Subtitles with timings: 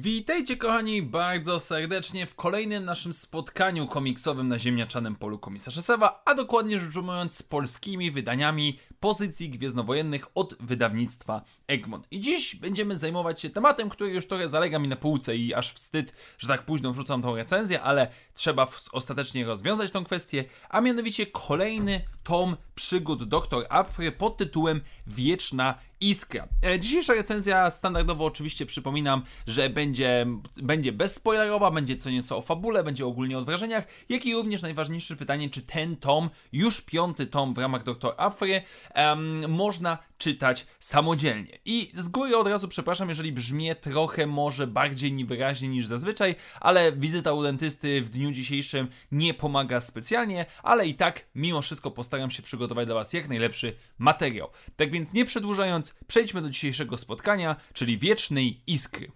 [0.00, 6.34] Witajcie kochani bardzo serdecznie w kolejnym naszym spotkaniu komiksowym na ziemniaczanym polu komisarza Sewa, a
[6.34, 12.06] dokładnie rzecz ujmując z polskimi wydaniami pozycji gwiezdnowojennych od wydawnictwa Egmont.
[12.10, 15.72] I dziś będziemy zajmować się tematem, który już trochę zalega mi na półce i aż
[15.72, 21.26] wstyd, że tak późno wrzucam tą recenzję, ale trzeba ostatecznie rozwiązać tą kwestię, a mianowicie
[21.26, 23.66] kolejny tom przygód Dr.
[23.68, 26.48] Apfry pod tytułem Wieczna Iskra.
[26.62, 32.84] E, dzisiejsza recenzja standardowo oczywiście przypominam, że będzie, będzie bezspoilerowa, będzie co nieco o fabule,
[32.84, 37.54] będzie ogólnie o wrażeniach, jak i również najważniejsze pytanie, czy ten tom, już piąty tom
[37.54, 38.14] w ramach Dr.
[38.16, 38.62] Afry,
[38.96, 41.58] um, można czytać samodzielnie.
[41.64, 46.92] I z góry od razu przepraszam, jeżeli brzmię trochę może bardziej niewyraźnie niż zazwyczaj, ale
[46.92, 52.30] wizyta u dentysty w dniu dzisiejszym nie pomaga specjalnie, ale i tak mimo wszystko postaram
[52.30, 54.50] się przygotować dla Was jak najlepszy materiał.
[54.76, 59.12] Tak więc nie przedłużając, przejdźmy do dzisiejszego spotkania, czyli wiecznej iskry.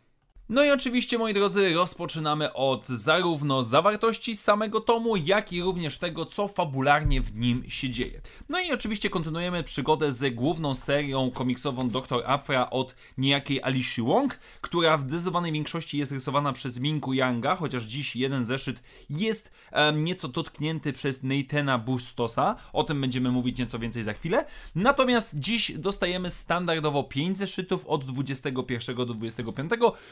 [0.51, 6.27] No i oczywiście, moi drodzy, rozpoczynamy od zarówno zawartości samego tomu, jak i również tego,
[6.27, 8.21] co fabularnie w nim się dzieje.
[8.49, 12.23] No i oczywiście kontynuujemy przygodę z główną serią komiksową Dr.
[12.27, 17.83] Afra od niejakiej Alicia Wong, która w zdecydowanej większości jest rysowana przez Minku Yanga, chociaż
[17.83, 22.57] dziś jeden zeszyt jest um, nieco dotknięty przez Neitena Bustosa.
[22.73, 24.45] O tym będziemy mówić nieco więcej za chwilę.
[24.75, 29.71] Natomiast dziś dostajemy standardowo 5 zeszytów od 21 do 25,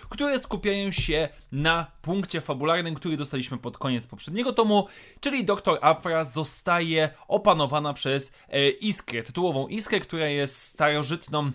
[0.08, 4.87] które które skupiają się na punkcie fabularnym, który dostaliśmy pod koniec poprzedniego tomu,
[5.20, 5.79] czyli Dr.
[5.81, 11.53] Afra zostaje opanowana przez e, Iskrę, tytułową Iskrę, która jest starożytną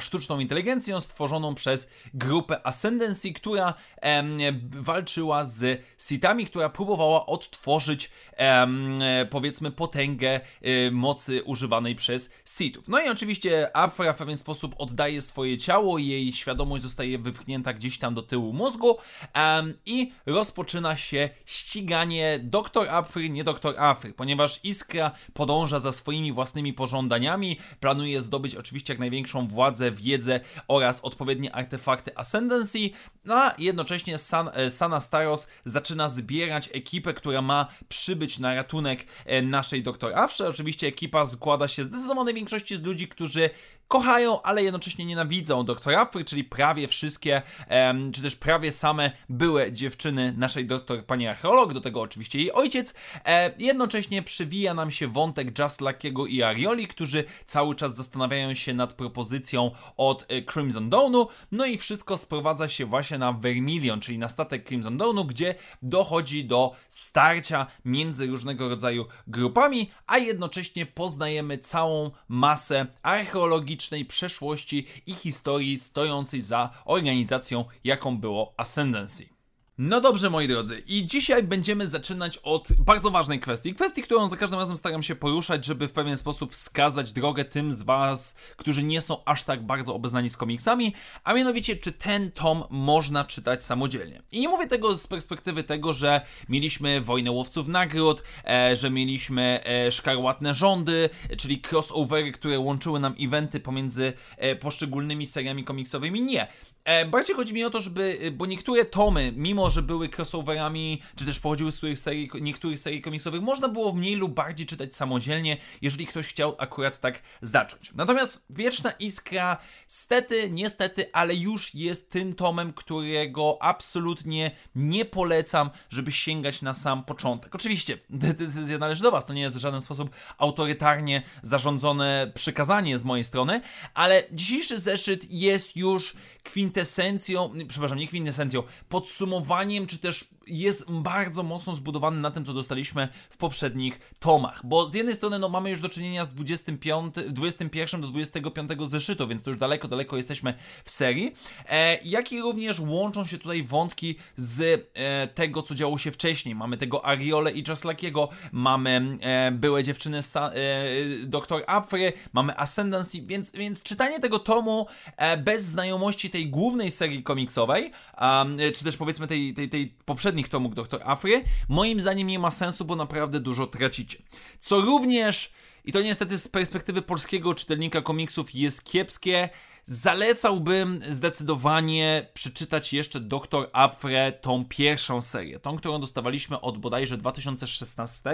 [0.00, 4.38] sztuczną inteligencją stworzoną przez grupę Ascendancy, która em,
[4.70, 8.94] walczyła z Sithami, która próbowała odtworzyć em,
[9.30, 12.88] powiedzmy potęgę e, mocy używanej przez Sithów.
[12.88, 17.98] No i oczywiście Afra w pewien sposób oddaje swoje ciało, jej świadomość zostaje wypchnięta gdzieś
[17.98, 18.96] tam do tyłu mózgu
[19.32, 26.32] em, i rozpoczyna się ściganie doktor Afry, nie doktor Afry, ponieważ Iskra podąża za swoimi
[26.32, 32.78] własnymi pożądaniami, planuje zdobyć oczywiście jak największą władzę, wiedzę oraz odpowiednie artefakty Ascendancy,
[33.24, 39.06] no a jednocześnie San, e, Sana Staros zaczyna zbierać ekipę, która ma przybyć na ratunek
[39.26, 40.48] e, naszej doktor Afrze.
[40.48, 43.50] Oczywiście ekipa składa się z zdecydowanej większości z ludzi, którzy
[43.88, 49.72] kochają, ale jednocześnie nienawidzą doktora Afry, czyli prawie wszystkie, em, czy też prawie same były
[49.72, 52.94] dziewczyny naszej doktor pani archeolog, do tego oczywiście jej ojciec.
[53.24, 58.74] E, jednocześnie przywija nam się wątek Just Luckiego i Arioli, którzy cały czas zastanawiają się
[58.74, 64.18] nad propozycją od e, Crimson Dawnu, no i wszystko sprowadza się właśnie na Vermilion, czyli
[64.18, 71.58] na statek Crimson Dawnu, gdzie dochodzi do starcia między różnego rodzaju grupami, a jednocześnie poznajemy
[71.58, 79.35] całą masę archeologii przeszłości i historii stojącej za organizacją, jaką było Ascendancy.
[79.78, 83.74] No dobrze, moi drodzy, i dzisiaj będziemy zaczynać od bardzo ważnej kwestii.
[83.74, 87.74] Kwestii, którą za każdym razem staram się poruszać, żeby w pewien sposób wskazać drogę tym
[87.74, 90.94] z Was, którzy nie są aż tak bardzo obeznani z komiksami,
[91.24, 94.22] a mianowicie, czy ten tom można czytać samodzielnie.
[94.32, 99.60] I nie mówię tego z perspektywy tego, że mieliśmy Wojnę Łowców Nagród, e, że mieliśmy
[99.64, 106.22] e, Szkarłatne Rządy, czyli crossovery, które łączyły nam eventy pomiędzy e, poszczególnymi seriami komiksowymi.
[106.22, 106.46] Nie.
[106.86, 111.02] E, bardziej chodzi mi o to, żeby, e, bo niektóre tomy, mimo że były crossoverami,
[111.16, 114.96] czy też pochodziły z których serii, niektórych serii komiksowych, można było mniej lub bardziej czytać
[114.96, 117.92] samodzielnie, jeżeli ktoś chciał akurat tak zacząć.
[117.94, 126.12] Natomiast Wieczna Iskra, stety, niestety, ale już jest tym tomem, którego absolutnie nie polecam, żeby
[126.12, 127.54] sięgać na sam początek.
[127.54, 133.04] Oczywiście, decyzja należy do Was, to nie jest w żaden sposób autorytarnie zarządzone przykazanie z
[133.04, 133.60] mojej strony,
[133.94, 136.14] ale dzisiejszy zeszyt jest już
[136.46, 143.08] kwintesencją, przepraszam, nie kwintesencją, podsumowaniem, czy też jest bardzo mocno zbudowany na tym, co dostaliśmy
[143.30, 144.60] w poprzednich tomach.
[144.64, 149.28] Bo z jednej strony no, mamy już do czynienia z 25, 21 do 25 zeszytu,
[149.28, 150.54] więc to już daleko, daleko jesteśmy
[150.84, 151.34] w serii.
[151.68, 156.54] E, jak i również łączą się tutaj wątki z e, tego, co działo się wcześniej.
[156.54, 161.64] Mamy tego Ariole i Jaslakiego, mamy e, byłe dziewczyny Sa, e, Dr.
[161.66, 164.86] Afry, mamy Ascendancy, więc, więc czytanie tego tomu
[165.16, 170.48] e, bez znajomości tej głównej serii komiksowej, um, czy też powiedzmy tej, tej, tej poprzednich
[170.48, 171.00] tomów Dr.
[171.04, 174.18] Afry, moim zdaniem nie ma sensu, bo naprawdę dużo tracicie.
[174.60, 175.52] Co również,
[175.84, 179.48] i to niestety z perspektywy polskiego czytelnika komiksów jest kiepskie,
[179.88, 183.70] Zalecałbym zdecydowanie przeczytać jeszcze Dr.
[183.72, 188.30] Afre tą pierwszą serię, tą, którą dostawaliśmy od bodajże 2016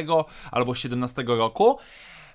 [0.50, 1.78] albo 2017 roku.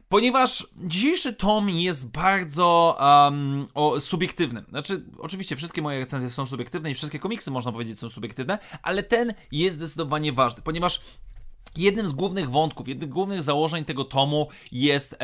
[0.09, 4.63] Ponieważ dzisiejszy tom jest bardzo um, o, subiektywny.
[4.69, 9.03] Znaczy, oczywiście wszystkie moje recenzje są subiektywne i wszystkie komiksy, można powiedzieć, są subiektywne, ale
[9.03, 11.01] ten jest zdecydowanie ważny, ponieważ
[11.77, 15.15] Jednym z głównych wątków, jednym z głównych założeń tego tomu jest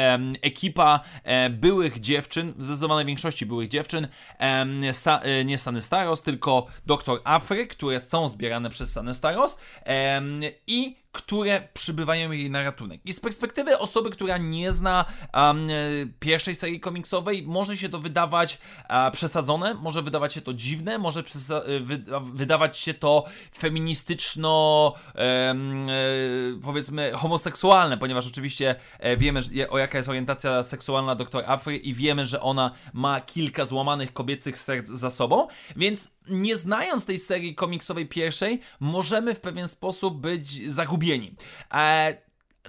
[0.42, 4.08] ekipa e, byłych dziewczyn, w zdecydowanej większości byłych dziewczyn,
[4.92, 9.60] sta, e, nie Sany Staros, tylko doktor Afry, które są zbierane przez Sany Staros
[10.68, 13.02] i które przybywają jej na ratunek.
[13.06, 15.68] I z perspektywy osoby, która nie zna um,
[16.20, 18.58] pierwszej serii komiksowej, może się to wydawać
[18.90, 21.24] uh, przesadzone, może wydawać się to dziwne, może
[21.82, 23.26] wy wydawać się to
[23.58, 25.86] feministyczno, um,
[26.64, 29.40] powiedzmy, homoseksualne, ponieważ oczywiście e, wiemy,
[29.70, 34.60] o jaka jest orientacja seksualna dr Afry i wiemy, że ona ma kilka złamanych kobiecych
[34.60, 40.72] serc za sobą, więc nie znając tej serii komiksowej pierwszej, możemy w pewien sposób być
[40.72, 41.03] zagubieni.
[41.74, 42.18] E,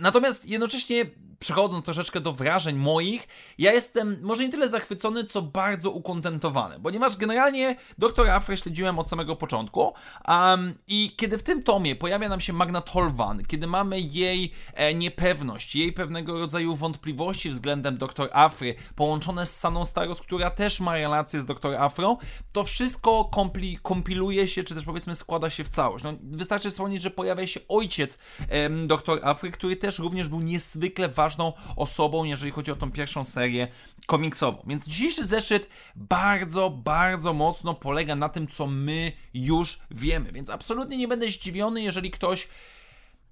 [0.01, 1.05] natomiast jednocześnie
[1.45, 7.17] przechodząc troszeczkę do wrażeń moich, ja jestem może nie tyle zachwycony, co bardzo ukontentowany, ponieważ
[7.17, 8.31] generalnie Dr.
[8.31, 9.95] Afre śledziłem od samego początku
[10.29, 14.95] um, i kiedy w tym tomie pojawia nam się Magnat Holvan, kiedy mamy jej e,
[14.95, 18.29] niepewność, jej pewnego rodzaju wątpliwości względem Dr.
[18.33, 21.75] Afry, połączone z Saną Staros, która też ma relację z Dr.
[21.75, 22.19] Afro,
[22.53, 26.05] to wszystko kompli, kompiluje się, czy też powiedzmy składa się w całość.
[26.05, 28.19] No, wystarczy wspomnieć, że pojawia się ojciec
[28.49, 29.21] em, Dr.
[29.23, 33.69] Afry, który też również był niezwykle ważny ważną osobą, jeżeli chodzi o tą pierwszą serię
[34.07, 34.59] komiksową.
[34.67, 40.33] Więc dzisiejszy zeszyt bardzo, bardzo mocno polega na tym, co my już wiemy.
[40.33, 42.49] Więc absolutnie nie będę zdziwiony, jeżeli ktoś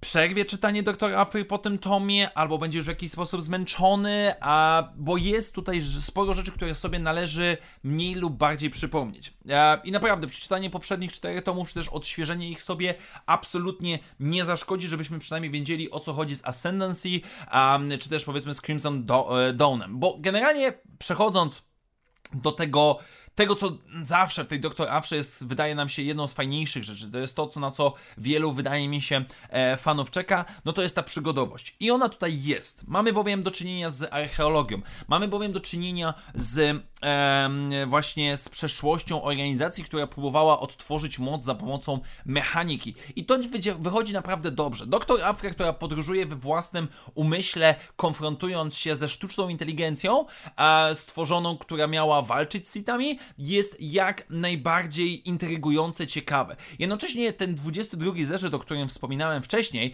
[0.03, 4.89] przerwie czytanie doktora Afry po tym tomie, albo będzie już w jakiś sposób zmęczony, a,
[4.95, 9.33] bo jest tutaj sporo rzeczy, które sobie należy mniej lub bardziej przypomnieć.
[9.49, 12.93] E, I naprawdę, przeczytanie poprzednich czterech tomów, czy też odświeżenie ich sobie
[13.25, 17.09] absolutnie nie zaszkodzi, żebyśmy przynajmniej wiedzieli o co chodzi z Ascendancy,
[17.99, 19.99] czy też powiedzmy z Crimson e, Dawnem.
[19.99, 21.63] Bo generalnie przechodząc
[22.33, 22.99] do tego
[23.35, 27.11] tego, co zawsze w tej Doktor Afrze jest, wydaje nam się, jedną z fajniejszych rzeczy.
[27.11, 30.81] To jest to, co, na co wielu, wydaje mi się, e, fanów czeka, no to
[30.81, 31.75] jest ta przygodowość.
[31.79, 32.87] I ona tutaj jest.
[32.87, 34.81] Mamy bowiem do czynienia z archeologią.
[35.07, 41.55] Mamy bowiem do czynienia z e, właśnie z przeszłością organizacji, która próbowała odtworzyć moc za
[41.55, 42.95] pomocą mechaniki.
[43.15, 43.37] I to
[43.79, 44.85] wychodzi naprawdę dobrze.
[44.85, 50.25] Doktor Afra, która podróżuje we własnym umyśle, konfrontując się ze sztuczną inteligencją,
[50.57, 56.55] e, stworzoną, która miała walczyć z sitami, jest jak najbardziej intrygujące, ciekawe.
[56.79, 59.93] Jednocześnie ten 22 zeszyt, o którym wspominałem wcześniej,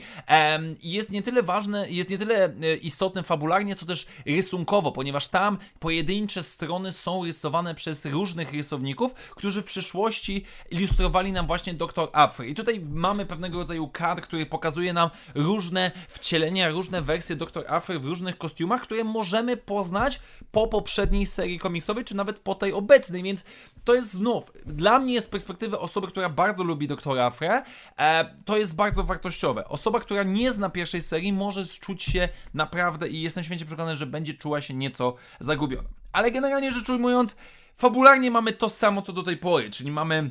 [0.84, 5.58] jest nie tyle ważny, jest nie tyle e, istotny fabularnie, co też rysunkowo, ponieważ tam
[5.80, 12.08] pojedyncze strony są rysowane przez różnych rysowników, którzy w przyszłości ilustrowali nam właśnie Dr.
[12.14, 12.48] Afry.
[12.48, 17.64] I tutaj mamy pewnego rodzaju kart, który pokazuje nam różne wcielenia, różne wersje Dr.
[17.68, 20.20] Afry w różnych kostiumach, które możemy poznać
[20.52, 23.46] po poprzedniej serii komiksowej, czy nawet po tej obecnej więc
[23.84, 27.64] to jest znów, dla mnie z perspektywy osoby, która bardzo lubi doktora Afre,
[27.98, 29.68] e, to jest bardzo wartościowe.
[29.68, 34.06] Osoba, która nie zna pierwszej serii, może czuć się naprawdę i jestem święcie przekonany, że
[34.06, 35.90] będzie czuła się nieco zagubiona.
[36.12, 37.38] Ale generalnie rzecz ujmując,
[37.78, 40.30] fabularnie mamy to samo co do tej pory, czyli mamy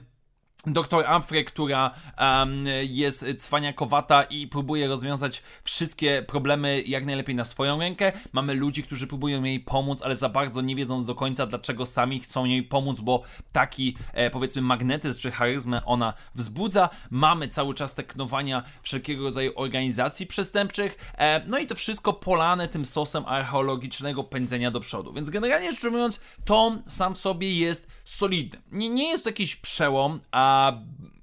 [0.67, 7.79] doktor Amfre, która um, jest cwaniakowata i próbuje rozwiązać wszystkie problemy jak najlepiej na swoją
[7.79, 8.13] rękę.
[8.33, 12.21] Mamy ludzi, którzy próbują jej pomóc, ale za bardzo nie wiedząc do końca, dlaczego sami
[12.21, 16.89] chcą jej pomóc, bo taki e, powiedzmy magnetyzm czy charyzmę ona wzbudza.
[17.11, 21.13] Mamy cały czas te knowania wszelkiego rodzaju organizacji przestępczych.
[21.19, 25.13] E, no i to wszystko polane tym sosem archeologicznego pędzenia do przodu.
[25.13, 28.63] Więc generalnie rzecz ujmując, tom sam w sobie jest solidny.
[28.73, 30.48] Nie, nie jest to jakiś przełom, a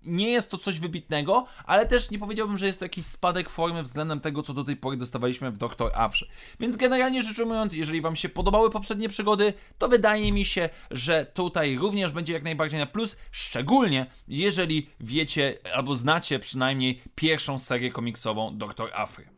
[0.05, 3.83] nie jest to coś wybitnego, ale też nie powiedziałbym, że jest to jakiś spadek formy
[3.83, 6.25] względem tego, co do tej pory dostawaliśmy w Doktor Awrze.
[6.59, 11.25] Więc generalnie rzecz ujmując, jeżeli Wam się podobały poprzednie przygody, to wydaje mi się, że
[11.25, 17.91] tutaj również będzie jak najbardziej na plus, szczególnie jeżeli wiecie albo znacie przynajmniej pierwszą serię
[17.91, 19.34] komiksową Doktor Afry.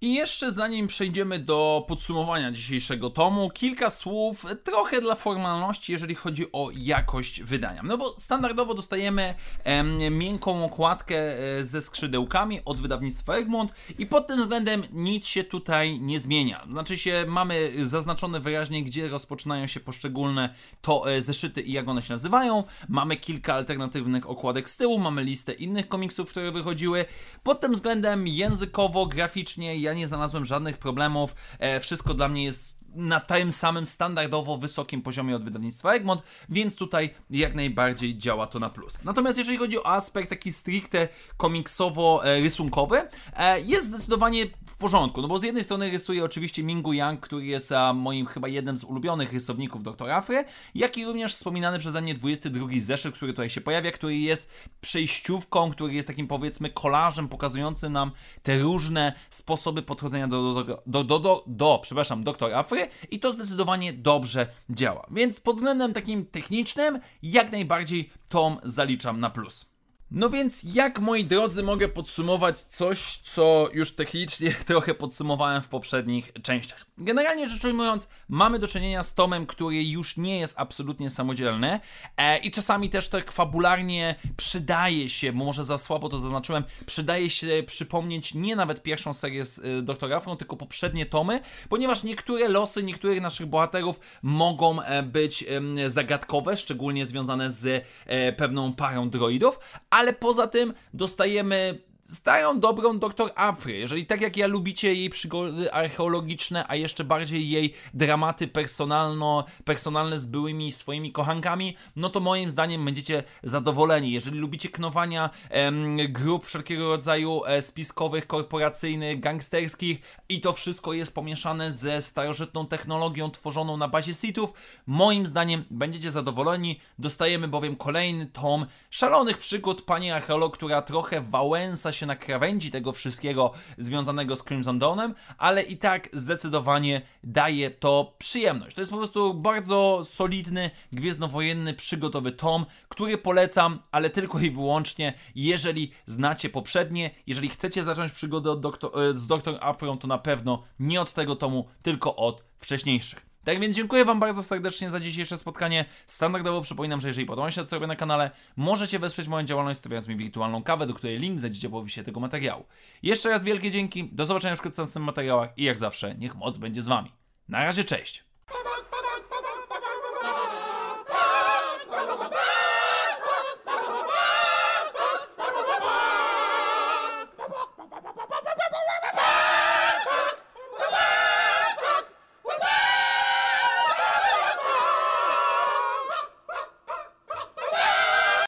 [0.00, 6.52] I jeszcze zanim przejdziemy do podsumowania dzisiejszego tomu, kilka słów trochę dla formalności, jeżeli chodzi
[6.52, 7.82] o jakość wydania.
[7.82, 14.26] No bo standardowo dostajemy em, miękką okładkę e, ze skrzydełkami od wydawnictwa Egmont i pod
[14.26, 16.66] tym względem nic się tutaj nie zmienia.
[16.70, 22.02] Znaczy się mamy zaznaczone wyraźnie, gdzie rozpoczynają się poszczególne to e, zeszyty i jak one
[22.02, 22.64] się nazywają.
[22.88, 27.04] Mamy kilka alternatywnych okładek z tyłu, mamy listę innych komiksów, które wychodziły.
[27.42, 31.34] Pod tym względem językowo, graficznie ja nie znalazłem żadnych problemów.
[31.58, 36.76] E, wszystko dla mnie jest na tym samym standardowo wysokim poziomie od wydawnictwa Egmont, więc
[36.76, 39.04] tutaj jak najbardziej działa to na plus.
[39.04, 43.02] Natomiast jeżeli chodzi o aspekt taki stricte komiksowo-rysunkowy,
[43.36, 47.46] e, jest zdecydowanie w porządku, no bo z jednej strony rysuje oczywiście Mingu Yang, który
[47.46, 50.10] jest moim chyba jednym z ulubionych rysowników Dr.
[50.10, 54.50] Afry, jak i również wspominany przeze mnie 22 zeszyt, który tutaj się pojawia, który jest
[54.80, 58.10] przejściówką, który jest takim powiedzmy kolażem pokazującym nam
[58.42, 62.54] te różne sposoby podchodzenia do, do, do, do, do, do przepraszam, Dr.
[62.54, 65.06] Afry i to zdecydowanie dobrze działa.
[65.10, 69.77] Więc pod względem takim technicznym jak najbardziej tom zaliczam na plus.
[70.10, 76.32] No więc jak moi drodzy mogę podsumować coś, co już technicznie trochę podsumowałem w poprzednich
[76.42, 76.86] częściach?
[76.98, 81.80] Generalnie rzecz ujmując, mamy do czynienia z tomem, który już nie jest absolutnie samodzielny
[82.16, 87.62] e, i czasami też tak fabularnie przydaje się, może za słabo to zaznaczyłem, przydaje się
[87.66, 93.46] przypomnieć nie nawet pierwszą serię z y, tylko poprzednie tomy, ponieważ niektóre losy niektórych naszych
[93.46, 95.44] bohaterów mogą e, być
[95.84, 99.58] e, zagadkowe, szczególnie związane z e, pewną parą droidów,
[99.98, 101.78] ale poza tym dostajemy
[102.08, 103.76] stają dobrą doktor Afry.
[103.76, 110.18] Jeżeli tak jak ja lubicie jej przygody archeologiczne, a jeszcze bardziej jej dramaty personalno, personalne
[110.18, 114.12] z byłymi swoimi kochankami, no to moim zdaniem będziecie zadowoleni.
[114.12, 119.98] Jeżeli lubicie knowania em, grup wszelkiego rodzaju e, spiskowych, korporacyjnych, gangsterskich
[120.28, 124.52] i to wszystko jest pomieszane ze starożytną technologią tworzoną na bazie Sithów,
[124.86, 126.80] moim zdaniem będziecie zadowoleni.
[126.98, 132.92] Dostajemy bowiem kolejny tom szalonych przygód pani archeolog, która trochę wałęsa się na krawędzi tego
[132.92, 138.74] wszystkiego związanego z Crimson Dawnem, ale i tak zdecydowanie daje to przyjemność.
[138.74, 145.14] To jest po prostu bardzo solidny, gwiezdnowojenny, przygotowy tom, który polecam, ale tylko i wyłącznie,
[145.34, 149.58] jeżeli znacie poprzednie, jeżeli chcecie zacząć przygodę doktor, e, z Dr.
[149.60, 153.27] Afrą, to na pewno nie od tego tomu, tylko od wcześniejszych.
[153.48, 155.84] Tak więc dziękuję Wam bardzo serdecznie za dzisiejsze spotkanie.
[156.06, 159.80] Standardowo przypominam, że jeżeli podoba się to, co robię na kanale, możecie wesprzeć moją działalność
[159.80, 162.64] stawiając mi wirtualną kawę, do której link znajdziecie w opisie tego materiału.
[163.02, 166.34] Jeszcze raz wielkie dzięki, do zobaczenia już wkrótce w następnych materiałach i jak zawsze, niech
[166.34, 167.12] moc będzie z Wami.
[167.48, 168.27] Na razie, cześć!